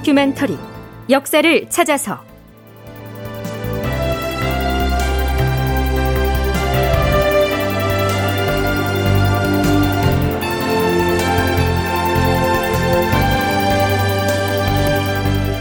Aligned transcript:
다큐멘터리 0.00 0.56
역사를 1.10 1.68
찾아서. 1.68 2.18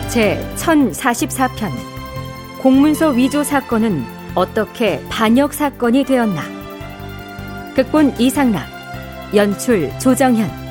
제 0.10 0.42
1044편 0.56 1.72
공문서 2.62 3.10
위조 3.10 3.44
사건은 3.44 4.06
어떻게 4.36 5.04
반역 5.10 5.54
사건이 5.54 6.06
되었나? 6.06 6.42
극본 7.76 8.16
이상락 8.20 8.68
연출 9.36 9.92
조정현 10.00 10.69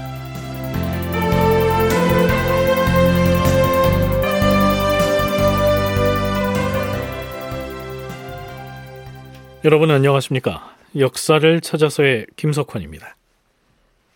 여러분 9.69 9.91
안녕하십니까? 9.91 10.75
역사를 10.97 11.61
찾아서의 11.61 12.25
김석환입니다. 12.37 13.17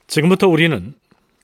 지금부터 0.07 0.49
우리는 0.49 0.95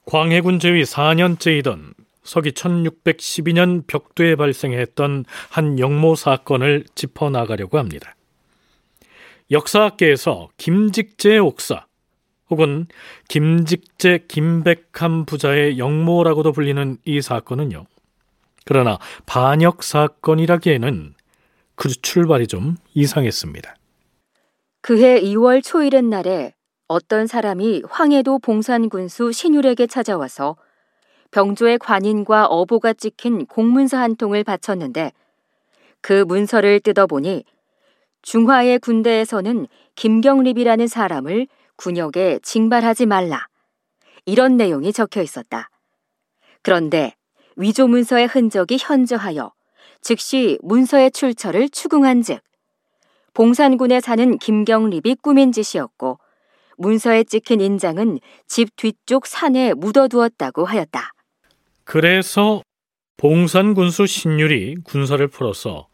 광해군 0.06 0.60
제위 0.60 0.82
4년째이던 0.84 1.92
서기 2.22 2.52
1612년 2.52 3.86
벽두에 3.86 4.34
발생했던 4.34 5.26
한 5.50 5.78
영모 5.78 6.14
사건을 6.14 6.86
짚어 6.94 7.28
나가려고 7.28 7.76
합니다. 7.76 8.16
역사학계에서 9.50 10.48
김직재 10.56 11.36
옥사 11.36 11.84
혹은 12.48 12.86
김직재 13.28 14.20
김백함 14.26 15.26
부자의 15.26 15.78
영모라고도 15.78 16.52
불리는 16.52 16.96
이 17.04 17.20
사건은요. 17.20 17.84
그러나 18.64 18.98
반역 19.26 19.82
사건이라기에는 19.82 21.12
그 21.74 21.88
출발이 21.90 22.46
좀 22.46 22.78
이상했습니다. 22.94 23.77
그해 24.80 25.20
2월 25.20 25.62
초일의 25.62 26.02
날에 26.02 26.54
어떤 26.86 27.26
사람이 27.26 27.82
황해도 27.88 28.38
봉산군수 28.38 29.32
신율에게 29.32 29.86
찾아와서 29.86 30.56
병조의 31.30 31.78
관인과 31.78 32.46
어보가 32.46 32.94
찍힌 32.94 33.46
공문서 33.46 33.98
한 33.98 34.16
통을 34.16 34.44
바쳤는데 34.44 35.12
그 36.00 36.24
문서를 36.26 36.80
뜯어보니 36.80 37.44
중화의 38.22 38.78
군대에서는 38.78 39.66
김경립이라는 39.94 40.86
사람을 40.86 41.48
군역에 41.76 42.40
징발하지 42.42 43.06
말라. 43.06 43.46
이런 44.26 44.56
내용이 44.56 44.92
적혀 44.92 45.22
있었다. 45.22 45.70
그런데 46.62 47.14
위조 47.56 47.86
문서의 47.86 48.26
흔적이 48.26 48.78
현저하여 48.80 49.52
즉시 50.00 50.58
문서의 50.62 51.10
출처를 51.10 51.68
추궁한 51.68 52.22
즉, 52.22 52.40
봉산군에 53.34 54.00
사는 54.00 54.38
김경립이 54.38 55.16
꾸민 55.22 55.52
짓이었고, 55.52 56.18
문서에 56.78 57.24
찍힌 57.24 57.60
인장은 57.60 58.20
집 58.46 58.74
뒤쪽 58.76 59.26
산에 59.26 59.74
묻어두었다고 59.74 60.64
하였다. 60.64 61.12
그래서 61.84 62.62
봉산군수 63.16 64.06
신율이 64.06 64.76
군사를 64.84 65.26
풀어서 65.28 65.88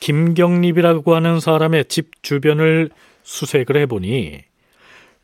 김경립이라고 0.00 1.14
하는 1.14 1.40
사람의 1.40 1.86
집 1.86 2.22
주변을 2.22 2.90
수색을 3.22 3.76
해보니 3.76 4.42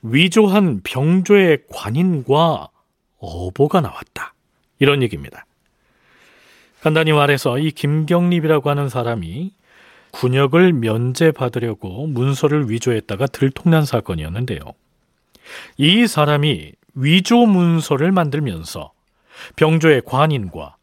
위조한 0.02 0.80
병조의 0.83 1.64
관인과 1.70 2.68
어보가 3.18 3.80
나왔다. 3.80 4.34
이런 4.79 5.02
얘기입니다. 5.02 5.45
간단히 6.80 7.13
말해서 7.13 7.58
이 7.58 7.73
김경립이라고 7.73 8.70
하는 8.70 8.89
사람이 8.89 9.52
군역을 10.12 10.72
면제받으려고 10.72 12.06
문서를 12.06 12.70
위조했다가 12.70 13.26
들통난 13.26 13.84
사건이었는데요. 13.84 14.60
이 15.76 16.06
사람이 16.06 16.72
위조 16.94 17.46
문서를 17.46 18.12
만들면서 18.12 18.92
병조의 19.56 20.02
관인과 20.04 20.76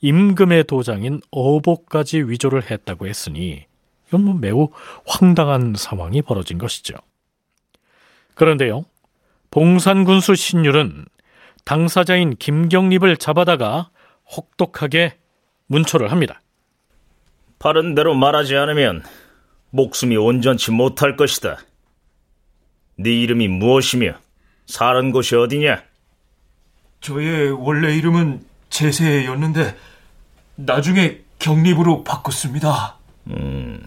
임금의 0.00 0.64
도장인 0.64 1.20
어보까지 1.30 2.22
위조를 2.22 2.70
했다고 2.70 3.06
했으니 3.06 3.64
이건 4.08 4.24
뭐 4.24 4.34
매우 4.34 4.68
황당한 5.06 5.74
상황이 5.76 6.20
벌어진 6.22 6.58
것이죠. 6.58 6.94
그런데요, 8.34 8.84
봉산군수 9.50 10.34
신율은 10.34 11.06
당사자인 11.64 12.36
김경립을 12.36 13.16
잡아다가 13.16 13.90
혹독하게 14.36 15.14
문초를 15.66 16.12
합니다. 16.12 16.40
바른 17.64 17.94
대로 17.94 18.12
말하지 18.12 18.56
않으면 18.56 19.02
목숨이 19.70 20.18
온전치 20.18 20.70
못할 20.70 21.16
것이다. 21.16 21.56
네 22.96 23.10
이름이 23.22 23.48
무엇이며 23.48 24.16
사는 24.66 25.12
곳이 25.12 25.34
어디냐? 25.34 25.82
저의 27.00 27.52
원래 27.52 27.96
이름은 27.96 28.44
제세였는데 28.68 29.76
나중에 30.56 31.20
경립으로 31.38 32.04
바꿨습니다. 32.04 32.98
음, 33.28 33.82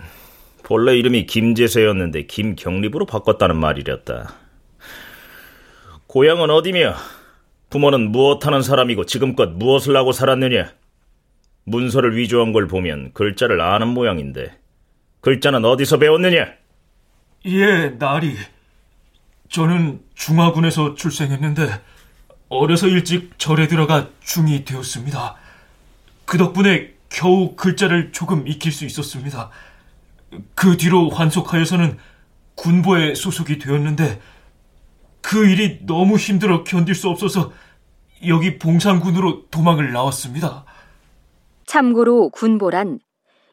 본래 0.63 0.97
이름이 0.97 1.27
김제세였는데 1.27 2.25
김경립으로 2.25 3.05
바꿨다는 3.05 3.59
말이랬다. 3.59 4.33
고향은 6.07 6.49
어디며 6.49 6.95
부모는 7.69 8.11
무엇하는 8.11 8.63
사람이고 8.63 9.05
지금껏 9.05 9.51
무엇을 9.51 9.95
하고 9.95 10.13
살았느냐? 10.13 10.73
문서를 11.67 12.16
위조한 12.16 12.53
걸 12.53 12.66
보면 12.67 13.11
글자를 13.13 13.59
아는 13.59 13.89
모양인데 13.89 14.57
글자는 15.19 15.66
어디서 15.66 16.00
배웠느냐? 16.00 16.47
예, 17.45 17.89
나리. 18.00 18.35
저는 19.50 20.01
중화군에서 20.16 20.95
출생했는데 20.95 21.69
어려서 22.47 22.88
일찍 22.88 23.38
절에 23.38 23.67
들어가 23.67 24.09
중이 24.22 24.63
되었습니다. 24.63 25.35
그 26.25 26.38
덕분에 26.38 26.94
겨우 27.09 27.56
글자를 27.56 28.13
조금 28.13 28.47
익힐 28.47 28.72
수 28.72 28.85
있었습니다. 28.85 29.50
그 30.56 30.77
뒤로 30.77 31.09
환속하여서는 31.09 31.97
군보에 32.56 33.13
소속이 33.13 33.59
되었는데 33.59 34.22
그 35.22 35.50
일이 35.50 35.85
너무 35.85 36.16
힘들어 36.16 36.63
견딜 36.63 36.95
수 36.95 37.09
없어서 37.09 37.51
여기 38.25 38.57
봉산군으로 38.57 39.47
도망을 39.51 39.91
나왔습니다. 39.91 40.66
참고로 41.67 42.29
군보란 42.29 43.00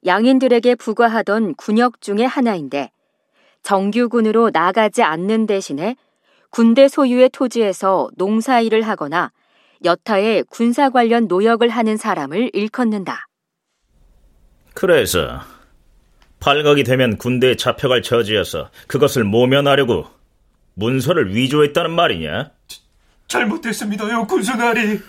양인들에게 0.06 0.76
부과하던 0.76 1.56
군역 1.56 2.00
중의 2.00 2.26
하나인데 2.26 2.90
정규군으로 3.62 4.50
나가지 4.52 5.02
않는 5.02 5.46
대신에 5.46 5.96
군대 6.50 6.88
소유의 6.88 7.30
토지에서 7.30 8.08
농사일을 8.16 8.82
하거나 8.82 9.32
여타의 9.84 10.44
군사 10.48 10.88
관련 10.88 11.26
노역을 11.26 11.68
하는 11.68 11.96
사람을 11.96 12.50
일컫는다. 12.52 13.26
그래서 14.74 15.40
발각이 16.40 16.84
되면 16.84 17.16
군대에 17.18 17.56
잡혀갈 17.56 18.02
처지여서 18.02 18.70
그것을 18.86 19.24
모면하려고 19.24 20.06
문서를 20.74 21.34
위조했다는 21.34 21.90
말이냐? 21.90 22.50
잘못됐습니다요, 23.26 24.26
군수나리. 24.26 25.00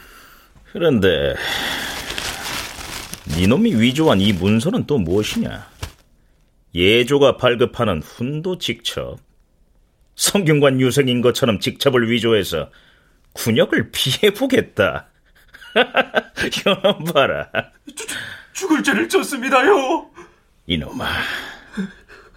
그런데 0.72 1.36
니놈이 3.38 3.76
위조한 3.76 4.22
이 4.22 4.32
문서는 4.32 4.86
또 4.88 4.98
무엇이냐? 4.98 5.68
예조가 6.74 7.38
발급하는 7.38 8.02
훈도 8.02 8.58
직첩. 8.60 9.18
성균관 10.16 10.80
유생인 10.80 11.22
것처럼 11.22 11.60
직첩을 11.60 12.10
위조해서 12.10 12.72
군역을 13.34 13.92
피해보겠다. 13.92 15.08
이놈 16.66 17.04
봐라. 17.14 17.50
죽을 18.54 18.82
죄를 18.82 19.10
졌습니다요. 19.10 20.10
이놈아. 20.68 21.06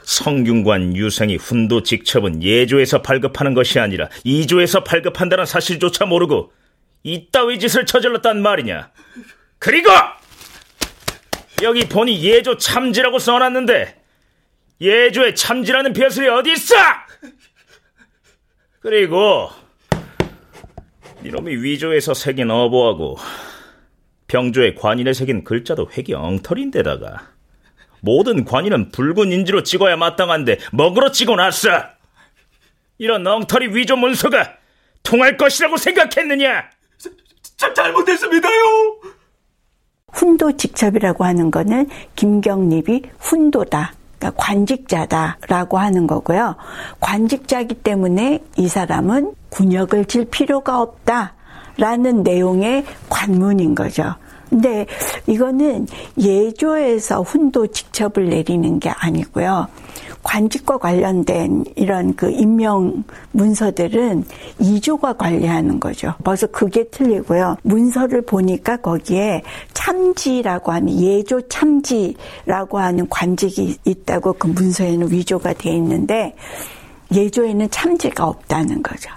성균관 0.03 0.97
유생이 0.97 1.37
훈도 1.37 1.85
직첩은 1.85 2.43
예조에서 2.43 3.03
발급하는 3.03 3.55
것이 3.55 3.79
아니라 3.79 4.09
이조에서 4.25 4.83
발급한다는 4.83 5.47
사실조차 5.47 6.07
모르고 6.07 6.53
이따위 7.05 7.61
짓을 7.61 7.87
저질렀단 7.87 8.43
말이냐. 8.43 8.91
그리고 9.61 9.91
여기 11.63 11.89
보니 11.89 12.23
예조 12.23 12.57
참지라고 12.57 13.19
써놨는데 13.19 14.03
예조에 14.81 15.35
참지라는 15.35 15.93
벼슬이 15.93 16.29
어디 16.29 16.53
있어? 16.53 16.75
그리고 18.81 19.51
이놈이 21.25 21.57
위조에서 21.57 22.15
새긴 22.15 22.51
어보하고 22.51 23.19
병조의 24.29 24.77
관인에 24.77 25.13
새긴 25.13 25.43
글자도 25.43 25.91
획이 25.97 26.15
엉터리인데다가 26.15 27.33
모든 28.01 28.45
관인은 28.45 28.93
붉은 28.93 29.33
인지로 29.33 29.65
찍어야 29.65 29.97
마땅한데 29.97 30.59
먹으로 30.73 31.11
찍어놨어. 31.11 31.69
이런 32.99 33.27
엉터리 33.27 33.75
위조 33.75 33.97
문서가 33.97 34.57
통할 35.03 35.37
것이라고 35.37 35.77
생각했느냐? 35.77 36.71
잘 37.57 37.75
잘못했습니다요. 37.75 39.18
훈도 40.13 40.57
직첩이라고 40.57 41.25
하는 41.25 41.51
거는 41.51 41.89
김경립이 42.17 43.03
훈도다. 43.19 43.93
그러니까 44.19 44.43
관직자다라고 44.43 45.79
하는 45.79 46.07
거고요. 46.07 46.57
관직자기 47.01 47.77
때문에 47.77 48.43
이 48.57 48.69
사람은 48.69 49.35
군역을 49.51 50.07
질 50.07 50.25
필요가 50.25 50.81
없다라는 50.81 52.23
내용의 52.25 52.85
관문인 53.09 53.75
거죠. 53.75 54.15
근데 54.51 54.87
이거는 55.27 55.87
예조에서 56.19 57.23
훈도 57.23 57.69
직첩을 57.69 58.31
내리는 58.31 58.81
게 58.81 58.91
아니고요. 58.91 59.69
관직과 60.23 60.79
관련된 60.79 61.65
이런 61.77 62.15
그 62.15 62.31
임명 62.31 63.05
문서들은 63.33 64.25
이조가 64.61 65.15
관리하는 65.15 65.81
거죠. 65.81 66.15
벌써 66.25 66.47
그게 66.49 66.85
틀리고요. 66.89 67.57
문서를 67.63 68.23
보니까 68.23 68.77
거기에 68.79 69.43
참지라고 69.75 70.73
하는 70.73 71.01
예조 71.01 71.49
참지라고 71.49 72.79
하는 72.79 73.09
관직이 73.09 73.77
있다고 73.85 74.35
그 74.35 74.49
문서에는 74.49 75.11
위조가 75.11 75.55
돼 75.55 75.71
있는데 75.73 76.35
예조에는 77.15 77.71
참지가 77.71 78.27
없다는 78.27 78.83
거죠. 78.83 79.11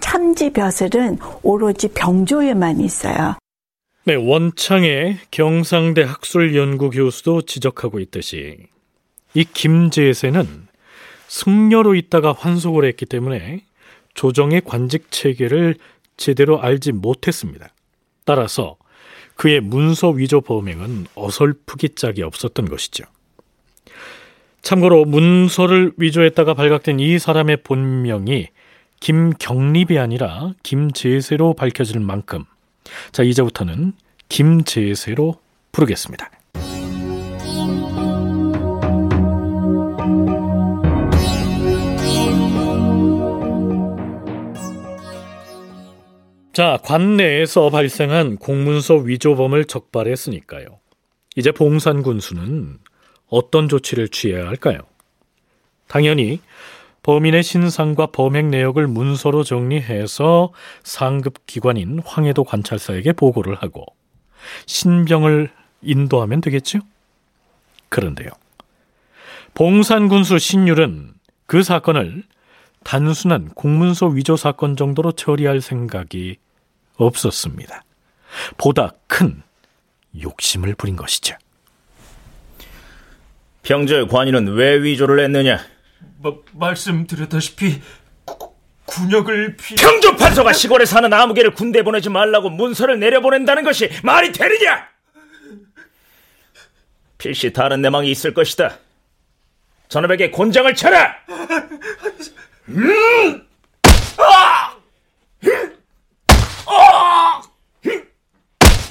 참지 0.00 0.50
벼슬은 0.50 1.18
오로지 1.42 1.88
병조에만 1.88 2.80
있어요. 2.80 3.34
네, 4.04 4.14
원창의 4.16 5.18
경상대 5.30 6.02
학술연구 6.02 6.90
교수도 6.90 7.42
지적하고 7.42 8.00
있듯이 8.00 8.71
이 9.34 9.44
김제세는 9.44 10.68
승려로 11.28 11.94
있다가 11.94 12.32
환속을 12.32 12.84
했기 12.84 13.06
때문에 13.06 13.64
조정의 14.14 14.62
관직 14.64 15.10
체계를 15.10 15.76
제대로 16.16 16.60
알지 16.60 16.92
못했습니다. 16.92 17.68
따라서 18.24 18.76
그의 19.34 19.60
문서 19.60 20.10
위조 20.10 20.40
범행은 20.40 21.06
어설프기 21.14 21.90
짝이 21.94 22.22
없었던 22.22 22.66
것이죠. 22.66 23.04
참고로 24.60 25.06
문서를 25.06 25.92
위조했다가 25.96 26.54
발각된 26.54 27.00
이 27.00 27.18
사람의 27.18 27.58
본명이 27.64 28.48
김경립이 29.00 29.98
아니라 29.98 30.52
김제세로 30.62 31.54
밝혀질 31.54 31.98
만큼 31.98 32.44
자 33.10 33.24
이제부터는 33.24 33.94
김제세로 34.28 35.40
부르겠습니다. 35.72 36.30
자, 46.52 46.78
관내에서 46.82 47.70
발생한 47.70 48.36
공문서 48.36 48.96
위조범을 48.96 49.64
적발했으니까요. 49.64 50.80
이제 51.34 51.50
봉산 51.50 52.02
군수는 52.02 52.78
어떤 53.28 53.68
조치를 53.70 54.08
취해야 54.08 54.46
할까요? 54.46 54.80
당연히 55.88 56.40
범인의 57.02 57.42
신상과 57.42 58.08
범행 58.08 58.50
내역을 58.50 58.86
문서로 58.86 59.44
정리해서 59.44 60.52
상급 60.82 61.46
기관인 61.46 62.00
황해도 62.04 62.44
관찰사에게 62.44 63.14
보고를 63.14 63.54
하고 63.54 63.86
신병을 64.66 65.50
인도하면 65.80 66.42
되겠죠? 66.42 66.80
그런데요. 67.88 68.28
봉산군수 69.54 70.38
신율은 70.38 71.14
그 71.46 71.62
사건을 71.62 72.24
단순한 72.84 73.50
공문서 73.50 74.06
위조 74.06 74.36
사건 74.36 74.76
정도로 74.76 75.12
처리할 75.12 75.60
생각이 75.60 76.36
없었습니다. 76.96 77.84
보다 78.56 78.92
큰 79.06 79.42
욕심을 80.20 80.74
부린 80.74 80.96
것이죠. 80.96 81.36
병절 83.62 84.08
관인은 84.08 84.54
왜 84.54 84.82
위조를 84.82 85.20
했느냐? 85.24 85.60
마, 86.22 86.32
말씀드렸다시피 86.52 87.80
구, 88.24 88.52
군역을 88.86 89.56
피... 89.56 89.74
평조 89.76 90.16
판서가 90.16 90.52
시골에 90.52 90.84
사는 90.84 91.12
아무개를 91.12 91.52
군대 91.54 91.82
보내지 91.82 92.10
말라고 92.10 92.50
문서를 92.50 92.98
내려보낸다는 92.98 93.62
것이 93.62 93.90
말이 94.02 94.32
되느냐? 94.32 94.88
필시 97.18 97.52
다른 97.52 97.80
내망이 97.82 98.10
있을 98.10 98.34
것이다. 98.34 98.78
전업에게 99.88 100.30
곤장을 100.30 100.74
쳐라! 100.74 101.14
음! 102.68 103.46
아! 104.18 104.76
아! 106.66 107.42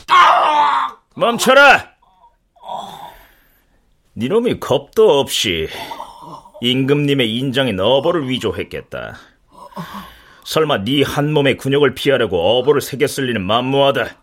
아! 0.10 0.98
멈춰라! 1.16 1.92
니놈이 4.16 4.60
겁도 4.60 5.20
없이 5.20 5.70
임금님의 6.62 7.34
인장인 7.38 7.80
어보를 7.80 8.28
위조했겠다. 8.30 9.18
설마 10.44 10.80
네 10.80 11.02
한 11.04 11.32
몸의 11.32 11.56
군역을 11.58 11.96
피하려고 11.96 12.60
어보를 12.60 12.82
새겼을 12.82 13.28
리는 13.28 13.42
만무하다. 13.42 14.18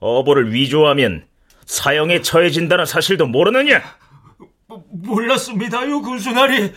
어보를 0.00 0.52
위조하면 0.52 1.26
사형에 1.64 2.20
처해진다는 2.20 2.84
사실도 2.84 3.26
모르느냐? 3.26 3.82
몰랐습니다요, 4.90 6.02
군수나리. 6.02 6.72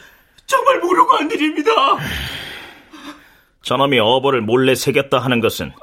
정말 0.45 0.79
모르고 0.79 1.13
한 1.13 1.29
일입니다. 1.31 1.71
저놈이 3.61 3.99
어보를 3.99 4.41
몰래 4.41 4.75
새겼다 4.75 5.19
하는 5.19 5.39
것은 5.39 5.73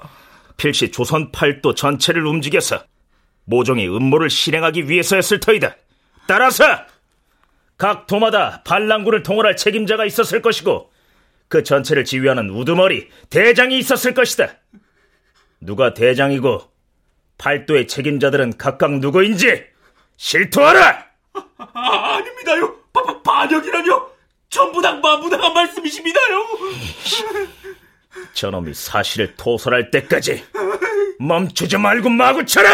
필시 0.57 0.91
조선 0.91 1.33
팔도 1.33 1.75
전체를 1.75 2.25
움직여서 2.27 2.85
모종의 3.45 3.89
음모를 3.89 4.31
실행하기 4.31 4.89
위해서였을 4.89 5.41
터이다. 5.41 5.75
따라서 6.29 6.65
각 7.77 8.07
도마다 8.07 8.63
반란군을 8.65 9.25
통솔할 9.25 9.57
책임자가 9.57 10.05
있었을 10.05 10.41
것이고 10.41 10.93
그 11.49 11.65
전체를 11.65 12.05
지휘하는 12.05 12.51
우두머리 12.51 13.09
대장이 13.29 13.77
있었을 13.79 14.15
것이다. 14.15 14.55
누가 15.61 15.93
대장이고 15.93 16.63
팔도의 17.39 17.89
책임자들은 17.89 18.59
각각 18.59 18.99
누구인지 18.99 19.65
실토하라. 20.17 21.07
아, 21.35 21.69
아 21.75 22.15
아닙니다요. 22.17 22.77
바, 22.93 23.03
바, 23.03 23.23
반역이라뇨. 23.23 24.12
전부 24.53 24.83
다 24.83 24.93
마부당한 24.93 25.55
말씀이십니다요. 25.55 26.47
저놈이 28.35 28.75
사실을 28.75 29.35
토설할 29.35 29.91
때까지 29.91 30.45
멈추지 31.19 31.79
말고 31.79 32.11
마구 32.11 32.45
쳐라. 32.45 32.71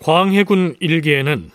광해군 0.00 0.76
일기에는 0.80 1.52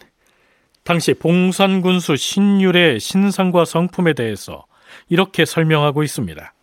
당시 0.85 1.13
봉산군수 1.13 2.15
신율의 2.15 3.01
신상과 3.01 3.65
성품에 3.65 4.13
대해서 4.13 4.65
이렇게 5.09 5.43
설명하고 5.43 6.03
있습니다. 6.03 6.53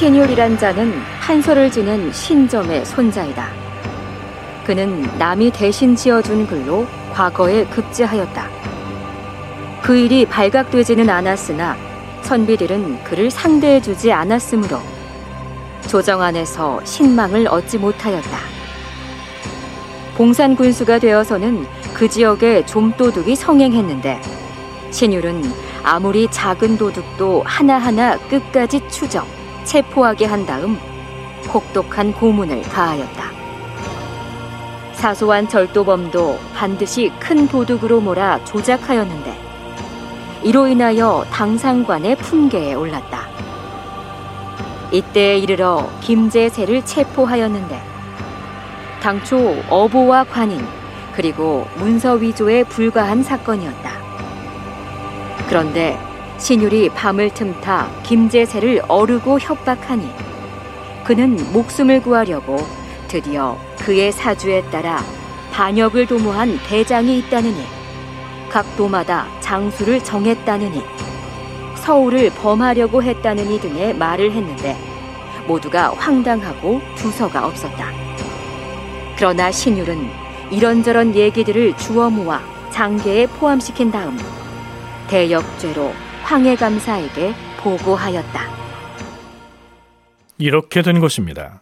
신율이란 0.00 0.56
자는 0.56 0.94
판서를 1.20 1.70
지낸 1.70 2.10
신점의 2.10 2.86
손자이다. 2.86 3.48
그는 4.64 5.02
남이 5.18 5.50
대신 5.50 5.94
지어준 5.94 6.46
글로 6.46 6.86
과거에 7.12 7.66
급제하였다. 7.66 8.48
그 9.82 9.98
일이 9.98 10.24
발각되지는 10.24 11.10
않았으나 11.10 11.76
선비들은 12.22 13.04
그를 13.04 13.30
상대해주지 13.30 14.10
않았으므로 14.10 14.78
조정 15.86 16.22
안에서 16.22 16.82
신망을 16.82 17.46
얻지 17.48 17.76
못하였다. 17.76 18.38
봉산 20.16 20.56
군수가 20.56 20.98
되어서는 20.98 21.66
그 21.92 22.08
지역에 22.08 22.64
좀도둑이 22.64 23.36
성행했는데 23.36 24.18
신율은 24.92 25.42
아무리 25.82 26.26
작은 26.30 26.78
도둑도 26.78 27.42
하나하나 27.44 28.16
끝까지 28.16 28.80
추적, 28.88 29.26
체포하게 29.70 30.24
한 30.24 30.44
다음 30.46 30.76
혹독한 31.54 32.12
고문을 32.12 32.62
가하였다. 32.62 33.24
사소한 34.94 35.48
절도범도 35.48 36.40
반드시 36.56 37.12
큰 37.20 37.46
도둑으로 37.46 38.00
몰아 38.00 38.44
조작하였는데 38.44 39.32
이로 40.42 40.66
인하여 40.66 41.24
당상관의 41.30 42.16
품계에 42.16 42.74
올랐다. 42.74 43.28
이때에 44.90 45.38
이르러 45.38 45.88
김제세를 46.00 46.84
체포하였는데 46.84 47.80
당초 49.00 49.56
어보와 49.68 50.24
관인 50.24 50.66
그리고 51.14 51.68
문서 51.76 52.14
위조에 52.14 52.64
불과한 52.64 53.22
사건이었다. 53.22 53.92
그런데 55.48 56.09
신율이 56.40 56.88
밤을 56.88 57.34
틈타 57.34 58.02
김제세를 58.02 58.80
어르고 58.88 59.38
협박하니 59.38 60.10
그는 61.04 61.36
목숨을 61.52 62.00
구하려고 62.02 62.66
드디어 63.08 63.58
그의 63.78 64.10
사주에 64.10 64.62
따라 64.70 65.04
반역을 65.52 66.06
도모한 66.06 66.58
대장이 66.66 67.18
있다느니 67.18 67.62
각 68.48 68.64
도마다 68.76 69.26
장수를 69.40 70.02
정했다느니 70.02 70.82
서울을 71.76 72.30
범하려고 72.30 73.02
했다느니 73.02 73.60
등의 73.60 73.94
말을 73.94 74.32
했는데 74.32 74.76
모두가 75.46 75.90
황당하고 75.90 76.80
두서가 76.94 77.46
없었다. 77.46 77.92
그러나 79.16 79.52
신율은 79.52 80.08
이런저런 80.50 81.14
얘기들을 81.14 81.76
주워 81.76 82.08
모아 82.08 82.40
장계에 82.70 83.26
포함시킨 83.26 83.90
다음 83.90 84.18
대역죄로 85.08 86.09
황해감사에게 86.30 87.34
보고하였다. 87.58 88.40
이렇게 90.38 90.80
된 90.80 91.00
것입니다. 91.00 91.60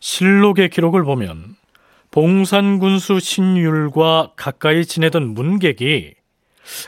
실록의 0.00 0.70
기록을 0.70 1.04
보면 1.04 1.56
봉산군수 2.10 3.20
신율과 3.20 4.32
가까이 4.34 4.86
지내던 4.86 5.34
문객이 5.34 6.14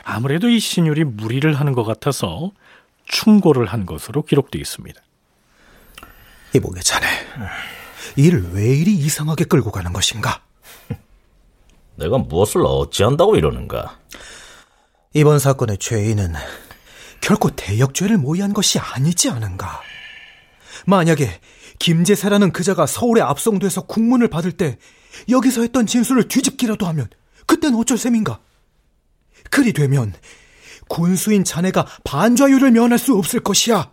아무래도 0.03 0.49
이 0.49 0.59
신율이 0.59 1.03
무리를 1.03 1.53
하는 1.53 1.73
것 1.73 1.83
같아서 1.83 2.51
충고를 3.05 3.67
한 3.67 3.85
것으로 3.85 4.23
기록되어 4.23 4.59
있습니다. 4.59 4.99
이보게 6.55 6.81
자네, 6.81 7.05
이를 8.15 8.49
왜 8.51 8.65
이리 8.65 8.95
이상하게 8.95 9.43
끌고 9.43 9.71
가는 9.71 9.93
것인가? 9.93 10.41
내가 11.97 12.17
무엇을 12.17 12.63
어찌한다고 12.65 13.35
이러는가? 13.35 13.99
이번 15.13 15.39
사건의 15.39 15.77
죄인은 15.77 16.33
결코 17.19 17.49
대역죄를 17.49 18.17
모의한 18.17 18.53
것이 18.53 18.79
아니지 18.79 19.29
않은가? 19.29 19.81
만약에 20.85 21.39
김제사라는 21.79 22.53
그자가 22.53 22.85
서울에 22.85 23.21
압송돼서 23.21 23.81
국문을 23.81 24.29
받을 24.29 24.53
때 24.53 24.77
여기서 25.29 25.61
했던 25.61 25.85
진술을 25.85 26.27
뒤집기라도 26.29 26.87
하면 26.87 27.09
그땐 27.45 27.75
어쩔 27.75 27.97
셈인가? 27.97 28.39
그리 29.49 29.73
되면 29.73 30.13
군수인 30.87 31.43
자네가 31.43 31.85
반좌유를 32.05 32.71
면할 32.71 32.97
수 32.97 33.15
없을 33.17 33.41
것이야. 33.41 33.91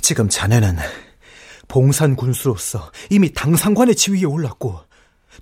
지금 0.00 0.28
자네는 0.28 0.76
봉산 1.66 2.14
군수로서 2.14 2.92
이미 3.10 3.32
당상관의 3.32 3.96
지위에 3.96 4.24
올랐고 4.24 4.80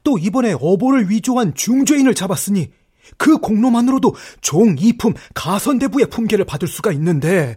또 0.03 0.19
이번에 0.19 0.55
어보를 0.59 1.11
위조한 1.11 1.55
중죄인을 1.55 2.15
잡았으니 2.15 2.71
그 3.17 3.39
공로만으로도 3.39 4.15
종 4.41 4.77
이품 4.79 5.15
가선대부의 5.35 6.07
품계를 6.11 6.45
받을 6.45 6.69
수가 6.69 6.93
있는데 6.93 7.57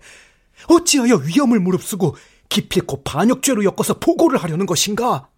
어찌하여 0.70 1.16
위험을 1.16 1.60
무릅쓰고 1.60 2.16
기필코 2.50 3.04
반역죄로 3.04 3.64
엮어서 3.64 4.00
보고를 4.00 4.38
하려는 4.38 4.66
것인가? 4.66 5.30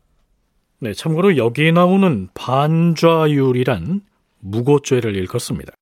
네, 0.79 0.93
참고로 0.93 1.37
여기 1.37 1.71
나오는 1.71 2.27
반좌율이란 2.33 4.01
무고죄를 4.39 5.15
일컫습니다. 5.15 5.73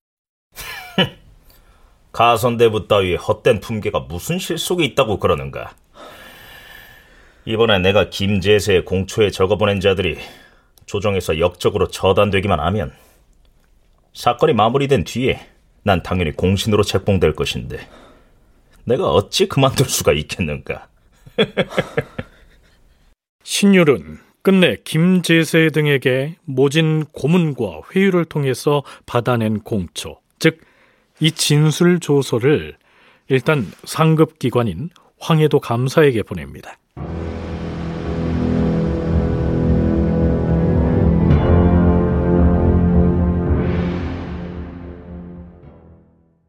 가선대부 2.12 2.86
따위의 2.86 3.16
헛된 3.16 3.60
품계가 3.60 4.00
무슨 4.00 4.38
실속이 4.38 4.84
있다고 4.84 5.18
그러는가? 5.18 5.74
이번에 7.44 7.80
내가 7.80 8.10
김제세의 8.10 8.84
공초에 8.84 9.30
적어보낸 9.30 9.80
자들이 9.80 10.18
조정에서 10.86 11.40
역적으로 11.40 11.88
처단되기만 11.88 12.60
하면 12.60 12.92
사건이 14.12 14.52
마무리된 14.54 15.04
뒤에 15.04 15.40
난 15.82 16.02
당연히 16.02 16.32
공신으로 16.32 16.82
책봉될 16.82 17.34
것인데 17.34 17.78
내가 18.84 19.08
어찌 19.10 19.46
그만둘 19.48 19.88
수가 19.88 20.12
있겠는가? 20.12 20.88
신율은 23.44 24.18
끝내 24.42 24.76
김제세 24.84 25.70
등에게 25.70 26.36
모진 26.44 27.04
고문과 27.06 27.82
회유를 27.94 28.24
통해서 28.24 28.82
받아낸 29.06 29.60
공초, 29.60 30.20
즉 30.38 30.72
이 31.22 31.30
진술 31.30 32.00
조서를 32.00 32.76
일단 33.28 33.70
상급 33.84 34.40
기관인 34.40 34.90
황해도 35.20 35.60
감사에게 35.60 36.24
보냅니다. 36.24 36.78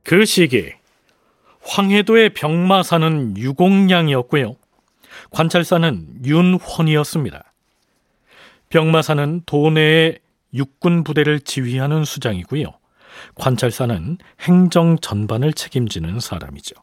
그 0.04 0.26
시기 0.26 0.74
황해도의 1.62 2.34
병마사는 2.34 3.38
유공량이었고요. 3.38 4.56
관찰사는 5.32 6.26
윤헌이었습니다. 6.26 7.54
병마사는 8.70 9.44
도내의 9.46 10.20
육군 10.54 11.04
부대를 11.04 11.40
지휘하는 11.40 12.04
수장이고요. 12.06 12.66
관찰사는 13.36 14.18
행정 14.42 14.98
전반을 15.00 15.54
책임지는 15.54 16.20
사람이죠. 16.20 16.76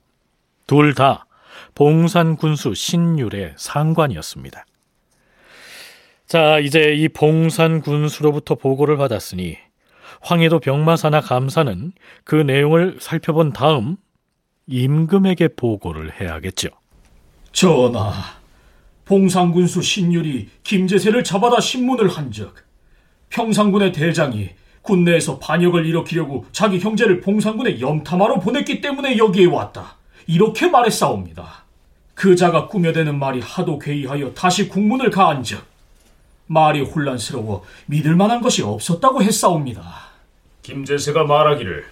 둘 0.66 0.94
다 0.94 1.26
봉산 1.74 2.36
군수 2.36 2.74
신율의 2.74 3.54
상관이었습니다. 3.56 4.64
자, 6.26 6.58
이제 6.60 6.94
이 6.94 7.08
봉산 7.08 7.80
군수로부터 7.80 8.54
보고를 8.54 8.96
받았으니 8.96 9.58
황해도 10.20 10.60
병마사나 10.60 11.20
감사는 11.20 11.92
그 12.24 12.36
내용을 12.36 12.98
살펴본 13.00 13.52
다음 13.52 13.96
임금에게 14.66 15.48
보고를 15.56 16.20
해야겠죠. 16.20 16.68
전하, 17.52 18.12
봉상군수 19.04 19.82
신율이 19.82 20.48
김제세를 20.62 21.24
잡아다 21.24 21.60
신문을 21.60 22.08
한즉 22.08 22.54
평상군의 23.30 23.92
대장이 23.92 24.50
군내에서 24.82 25.38
반역을 25.38 25.86
일으키려고 25.86 26.46
자기 26.52 26.78
형제를 26.78 27.20
봉상군에 27.20 27.80
염탐하러 27.80 28.40
보냈기 28.40 28.80
때문에 28.80 29.18
여기에 29.18 29.46
왔다. 29.46 29.96
이렇게 30.26 30.68
말했사옵니다. 30.68 31.64
그자가 32.14 32.68
꾸며대는 32.68 33.18
말이 33.18 33.40
하도 33.40 33.78
괴이하여 33.78 34.32
다시 34.34 34.68
국문을 34.68 35.10
가한즉 35.10 35.64
말이 36.46 36.82
혼란스러워 36.82 37.64
믿을 37.86 38.14
만한 38.14 38.40
것이 38.40 38.62
없었다고 38.62 39.22
했사옵니다. 39.22 40.09
김제세가 40.62 41.24
말하기를 41.24 41.84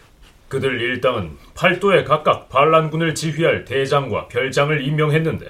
그들 0.48 0.80
일당은 0.80 1.36
팔도에 1.54 2.04
각각 2.04 2.48
반란군을 2.48 3.14
지휘할 3.14 3.64
대장과 3.64 4.28
별장을 4.28 4.84
임명했는데 4.84 5.46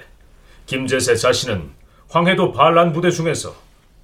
김제세 0.65 1.15
자신은 1.15 1.71
황해도 2.09 2.51
반란 2.51 2.91
부대 2.91 3.09
중에서 3.11 3.55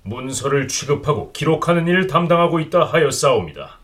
문서를 0.03 0.67
취급하고 0.67 1.31
기록하는 1.31 1.87
일을 1.87 2.07
담당하고 2.07 2.59
있다 2.59 2.85
하였사옵니다. 2.85 3.79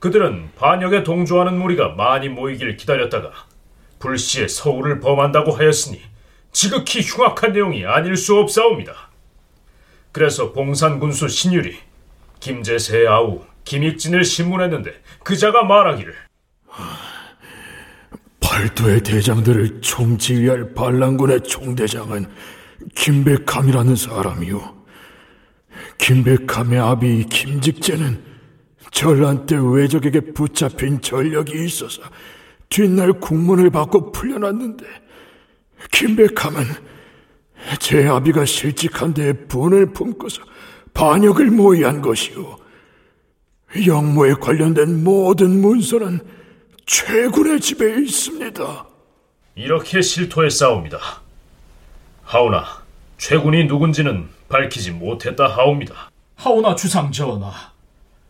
그들은 0.00 0.50
반역에 0.56 1.04
동조하는 1.04 1.58
무리가 1.58 1.90
많이 1.90 2.28
모이길 2.28 2.76
기다렸다가 2.76 3.30
불시에 4.00 4.48
서울을 4.48 4.98
범한다고 4.98 5.52
하였으니 5.52 6.00
지극히 6.50 7.02
흉악한 7.02 7.52
내용이 7.52 7.86
아닐 7.86 8.16
수 8.16 8.36
없사옵니다. 8.36 9.10
그래서 10.10 10.52
봉산군수 10.52 11.28
신율이 11.28 11.78
김제세의 12.40 13.06
아우 13.06 13.51
김익진을 13.64 14.24
신문했는데 14.24 14.92
그자가 15.22 15.64
말하기를 15.64 16.14
팔도의 18.40 19.02
대장들을 19.02 19.80
총지휘할 19.80 20.74
반란군의 20.74 21.42
총대장은 21.42 22.26
김백함이라는 22.94 23.96
사람이요. 23.96 24.82
김백함의 25.98 26.78
아비 26.78 27.24
김직재는 27.30 28.22
전란 28.90 29.46
때 29.46 29.56
외적에게 29.58 30.20
붙잡힌 30.32 31.00
전력이 31.00 31.64
있어서 31.64 32.02
뒷날 32.68 33.12
국문을 33.14 33.70
받고 33.70 34.12
풀려났는데 34.12 34.84
김백함은 35.92 36.64
제 37.78 38.06
아비가 38.06 38.44
실직한 38.44 39.14
데에 39.14 39.32
분을 39.32 39.92
품고서 39.92 40.42
반역을 40.94 41.50
모의한 41.50 42.02
것이오. 42.02 42.61
영모에 43.86 44.34
관련된 44.34 45.02
모든 45.02 45.60
문서는 45.60 46.20
최군의 46.86 47.60
집에 47.60 48.00
있습니다. 48.02 48.86
이렇게 49.54 50.02
실토했사옵니다. 50.02 50.98
하오나 52.24 52.64
최군이 53.18 53.64
누군지는 53.64 54.28
밝히지 54.48 54.90
못했다 54.90 55.46
하옵니다. 55.46 56.10
하오나 56.36 56.74
주상 56.74 57.12
전하, 57.12 57.52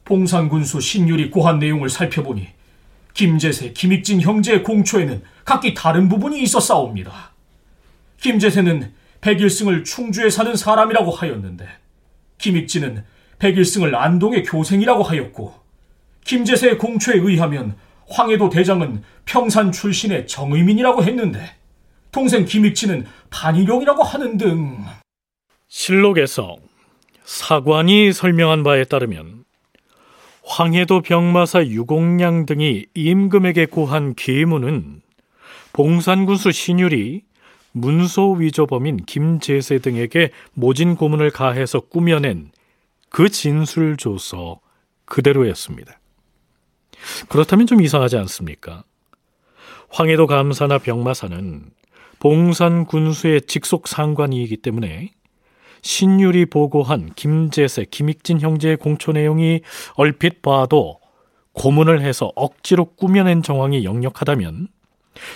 봉산군수 0.05 0.81
신율이 0.81 1.31
고한 1.31 1.59
내용을 1.59 1.89
살펴보니 1.89 2.49
김제세, 3.15 3.73
김익진 3.73 4.21
형제의 4.21 4.63
공초에는 4.63 5.23
각기 5.45 5.75
다른 5.75 6.09
부분이 6.09 6.43
있었사옵니다. 6.43 7.33
김제세는 8.21 8.93
백일승을 9.21 9.85
충주에 9.85 10.31
사는 10.31 10.55
사람이라고 10.55 11.11
하였는데 11.11 11.69
김익진은 12.39 13.05
백일승을 13.43 13.97
안동의 13.97 14.45
교생이라고 14.45 15.03
하였고 15.03 15.53
김제세의 16.25 16.79
공초에 16.79 17.17
의하면 17.17 17.75
황해도 18.09 18.49
대장은 18.49 19.03
평산 19.25 19.73
출신의 19.73 20.29
정의민이라고 20.29 21.03
했는데 21.03 21.57
동생 22.13 22.45
김익진은 22.45 23.05
반일용이라고 23.31 24.05
하는 24.05 24.37
등. 24.37 24.85
실록에서 25.67 26.57
사관이 27.25 28.13
설명한 28.13 28.63
바에 28.63 28.85
따르면 28.85 29.45
황해도 30.45 31.01
병마사 31.01 31.67
유공량 31.67 32.47
등이 32.47 32.87
임금에게 32.95 33.67
고한 33.67 34.15
계문은 34.15 35.03
봉산군수 35.73 36.53
신율이 36.53 37.23
문소 37.73 38.35
위조범인 38.35 38.99
김제세 39.07 39.79
등에게 39.79 40.31
모진 40.53 40.95
고문을 40.95 41.31
가해서 41.31 41.81
꾸며낸 41.81 42.52
그 43.12 43.28
진술 43.28 43.97
조서 43.97 44.61
그대로였습니다. 45.04 46.00
그렇다면 47.28 47.66
좀 47.66 47.83
이상하지 47.83 48.16
않습니까? 48.16 48.85
황해도 49.90 50.26
감사나 50.26 50.78
병마사는 50.78 51.71
봉산 52.19 52.87
군수의 52.87 53.42
직속 53.42 53.88
상관이기 53.88 54.57
때문에 54.59 55.11
신율이 55.83 56.47
보고한 56.47 57.12
김제세, 57.14 57.87
김익진 57.90 58.40
형제의 58.40 58.76
공초 58.76 59.12
내용이 59.12 59.61
얼핏 59.95 60.40
봐도 60.40 61.00
고문을 61.52 62.00
해서 62.00 62.33
억지로 62.35 62.87
꾸며낸 62.95 63.42
정황이 63.42 63.85
역력하다면 63.85 64.69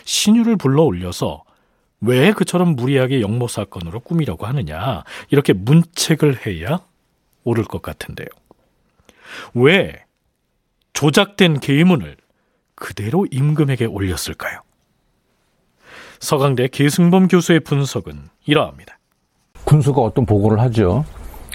신율을 0.04 0.56
불러 0.56 0.84
올려서 0.84 1.42
왜 2.00 2.32
그처럼 2.32 2.76
무리하게 2.76 3.20
영모 3.20 3.48
사건으로 3.48 4.00
꾸미려고 4.00 4.46
하느냐 4.46 5.02
이렇게 5.30 5.52
문책을 5.52 6.46
해야 6.46 6.80
옳을 7.46 7.64
것 7.64 7.80
같은데요. 7.80 8.28
왜 9.54 10.04
조작된 10.92 11.60
계문을 11.60 12.16
그대로 12.74 13.26
임금에게 13.30 13.86
올렸을까요? 13.86 14.60
서강대 16.20 16.68
계승범 16.68 17.28
교수의 17.28 17.60
분석은 17.60 18.28
이러합니다. 18.46 18.98
군수가 19.64 20.00
어떤 20.00 20.26
보고를 20.26 20.60
하죠. 20.60 21.04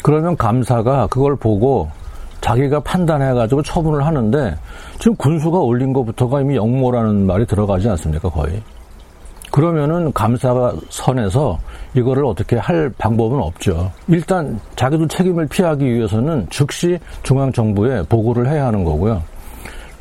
그러면 0.03 0.35
감사가 0.35 1.07
그걸 1.07 1.35
보고 1.35 1.89
자기가 2.41 2.81
판단해가지고 2.81 3.61
처분을 3.61 4.05
하는데 4.05 4.57
지금 4.99 5.15
군수가 5.15 5.59
올린 5.59 5.93
것부터가 5.93 6.41
이미 6.41 6.55
영모라는 6.55 7.25
말이 7.25 7.45
들어가지 7.45 7.87
않습니까 7.89 8.29
거의. 8.29 8.61
그러면은 9.51 10.11
감사가 10.13 10.73
선에서 10.89 11.59
이거를 11.93 12.23
어떻게 12.25 12.55
할 12.55 12.89
방법은 12.97 13.39
없죠. 13.39 13.91
일단 14.07 14.59
자기도 14.75 15.07
책임을 15.07 15.47
피하기 15.47 15.85
위해서는 15.85 16.47
즉시 16.49 16.97
중앙정부에 17.23 18.03
보고를 18.03 18.47
해야 18.47 18.67
하는 18.67 18.83
거고요. 18.85 19.21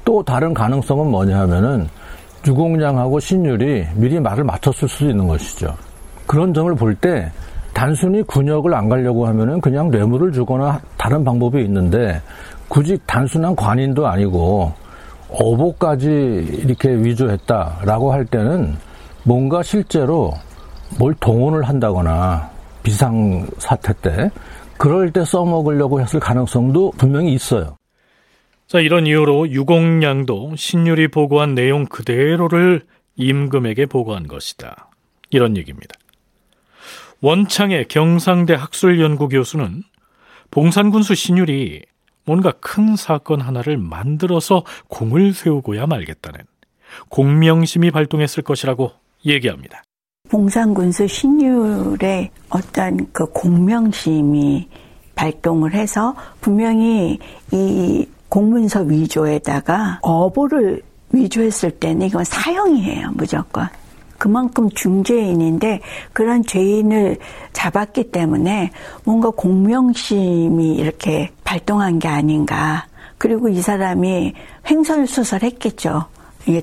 또 0.04 0.23
다른 0.23 0.54
가능성은 0.54 1.11
뭐냐 1.11 1.40
하면은 1.40 1.88
유공량하고 2.47 3.19
신율이 3.21 3.87
미리 3.95 4.21
말을 4.21 4.45
맞췄을 4.45 4.88
수도 4.88 5.11
있는 5.11 5.26
것이죠. 5.26 5.75
그런 6.26 6.54
점을 6.54 6.73
볼 6.75 6.95
때 6.95 7.30
단순히 7.75 8.23
군역을 8.23 8.75
안 8.75 8.88
가려고 8.88 9.26
하면은 9.26 9.61
그냥 9.61 9.90
뇌물을 9.90 10.33
주거나 10.33 10.80
다른 10.97 11.25
방법이 11.25 11.62
있는데 11.64 12.21
굳이 12.69 12.99
단순한 13.07 13.57
관인도 13.57 14.07
아니고 14.07 14.73
어보까지 15.30 16.09
이렇게 16.64 16.90
위조했다라고 16.90 18.12
할 18.12 18.25
때는 18.26 18.76
뭔가 19.24 19.62
실제로 19.62 20.34
뭘 20.98 21.14
동원을 21.14 21.68
한다거나 21.68 22.50
비상 22.82 23.46
사태 23.58 23.92
때 23.92 24.30
그럴 24.78 25.12
때 25.12 25.24
써먹으려고 25.24 26.00
했을 26.00 26.20
가능성도 26.20 26.92
분명히 26.96 27.34
있어요. 27.34 27.76
자, 28.66 28.80
이런 28.80 29.06
이유로 29.06 29.50
유공량도 29.50 30.56
신율이 30.56 31.08
보고한 31.08 31.54
내용 31.54 31.84
그대로를 31.86 32.82
임금에게 33.16 33.86
보고한 33.86 34.26
것이다. 34.26 34.88
이런 35.30 35.56
얘기입니다. 35.56 35.94
원창의 37.20 37.88
경상대 37.88 38.54
학술연구 38.54 39.28
교수는 39.28 39.83
봉산군수 40.50 41.14
신율이 41.14 41.83
뭔가 42.24 42.52
큰 42.52 42.96
사건 42.96 43.40
하나를 43.40 43.76
만들어서 43.76 44.64
공을 44.88 45.35
세우고야 45.35 45.87
말겠다는 45.87 46.40
공명심이 47.09 47.90
발동했을 47.90 48.42
것이라고 48.42 48.92
얘기합니다. 49.24 49.83
봉산군수 50.28 51.09
신율의 51.09 52.30
어떤 52.50 53.09
그 53.12 53.26
공명심이 53.26 54.68
발동을 55.14 55.74
해서 55.74 56.14
분명히 56.40 57.18
이 57.50 58.06
공문서 58.28 58.83
위조에다가 58.83 59.98
어보를 60.02 60.83
위조했을 61.12 61.72
때는 61.72 62.06
이건 62.06 62.24
사형이에요, 62.24 63.11
무조건. 63.14 63.68
그만큼 64.18 64.68
중죄인인데 64.70 65.80
그런 66.12 66.44
죄인을 66.44 67.16
잡았기 67.52 68.12
때문에 68.12 68.70
뭔가 69.04 69.30
공명심이 69.30 70.74
이렇게 70.76 71.30
발동한 71.42 71.98
게 71.98 72.06
아닌가. 72.06 72.87
그리고 73.18 73.48
이 73.48 73.61
사람이 73.61 74.35
횡설수설 74.70 75.42
했겠죠. 75.42 76.06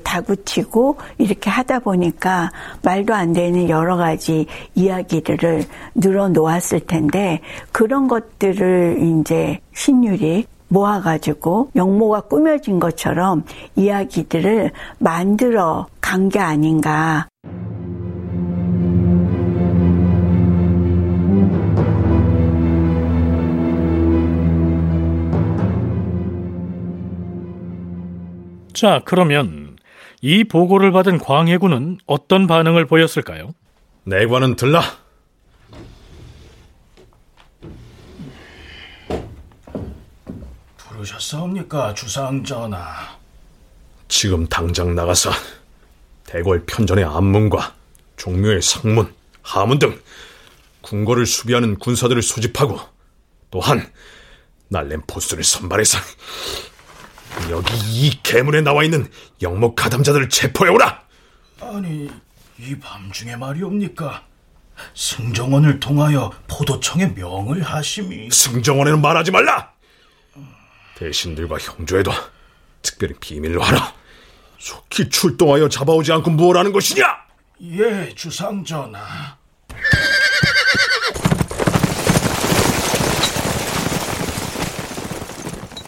다구치고 0.02 0.98
이렇게 1.18 1.50
하다 1.50 1.80
보니까 1.80 2.50
말도 2.82 3.14
안 3.14 3.32
되는 3.32 3.68
여러 3.68 3.96
가지 3.96 4.46
이야기들을 4.74 5.64
늘어놓았을 5.94 6.80
텐데 6.80 7.40
그런 7.72 8.08
것들을 8.08 8.98
이제 9.00 9.60
신율이 9.74 10.46
모아가지고 10.68 11.70
영모가 11.76 12.22
꾸며진 12.22 12.78
것처럼 12.78 13.44
이야기들을 13.76 14.70
만들어 14.98 15.86
간 16.00 16.28
게 16.28 16.38
아닌가. 16.38 17.28
자, 28.72 29.02
그러면 29.04 29.57
이 30.20 30.44
보고를 30.44 30.90
받은 30.92 31.18
광해군은 31.18 31.98
어떤 32.06 32.46
반응을 32.46 32.86
보였을까요? 32.86 33.54
내관은 34.04 34.56
들라. 34.56 34.82
부르셨사옵니까, 40.76 41.94
주상 41.94 42.42
전하? 42.42 43.16
지금 44.08 44.46
당장 44.46 44.94
나가서 44.94 45.30
대궐 46.24 46.64
편전의 46.66 47.04
안문과 47.04 47.74
종묘의 48.16 48.62
상문, 48.62 49.14
하문 49.42 49.78
등 49.78 50.00
궁궐을 50.80 51.26
수비하는 51.26 51.78
군사들을 51.78 52.22
소집하고 52.22 52.80
또한 53.50 53.92
날렘 54.68 55.02
포수를 55.06 55.44
선발해서 55.44 55.98
여기 57.50 57.74
이 57.92 58.22
괴물에 58.22 58.60
나와 58.60 58.84
있는 58.84 59.10
영목 59.42 59.76
가담자들을 59.76 60.28
체포해오라! 60.28 61.02
아니, 61.60 62.10
이 62.58 62.78
밤중에 62.78 63.36
말이옵니까? 63.36 64.22
승정원을 64.94 65.80
통하여 65.80 66.32
포도청에 66.46 67.06
명을 67.08 67.62
하심이... 67.62 68.30
승정원에는 68.30 69.00
말하지 69.00 69.30
말라! 69.30 69.72
대신들과 70.96 71.58
형조에도 71.58 72.10
특별히 72.82 73.14
비밀로 73.20 73.62
하라. 73.62 73.94
속히 74.58 75.08
출동하여 75.08 75.68
잡아오지 75.68 76.12
않고 76.12 76.30
뭘 76.30 76.56
하는 76.56 76.72
것이냐? 76.72 77.04
예, 77.62 78.12
주상전하. 78.14 79.36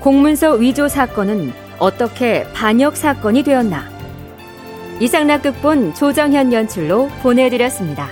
공문서 0.00 0.52
위조 0.54 0.88
사건은 0.88 1.52
어떻게 1.78 2.44
반역 2.52 2.96
사건이 2.96 3.42
되었나 3.42 3.88
이상락 5.00 5.42
극본 5.42 5.94
조정현 5.94 6.52
연출로 6.52 7.08
보내드렸습니다. 7.22 8.08